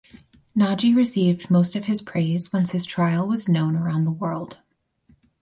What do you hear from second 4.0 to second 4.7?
the world.